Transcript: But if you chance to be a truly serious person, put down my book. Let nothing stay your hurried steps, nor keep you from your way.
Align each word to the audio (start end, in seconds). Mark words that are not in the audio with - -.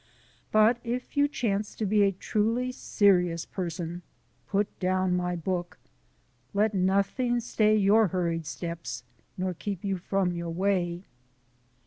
But 0.51 0.77
if 0.83 1.15
you 1.15 1.27
chance 1.27 1.75
to 1.75 1.85
be 1.85 2.01
a 2.01 2.11
truly 2.11 2.71
serious 2.71 3.45
person, 3.45 4.01
put 4.47 4.79
down 4.79 5.15
my 5.15 5.35
book. 5.35 5.77
Let 6.55 6.73
nothing 6.73 7.39
stay 7.39 7.75
your 7.75 8.07
hurried 8.07 8.47
steps, 8.47 9.03
nor 9.37 9.53
keep 9.53 9.83
you 9.85 9.97
from 9.97 10.31
your 10.31 10.49
way. 10.49 11.03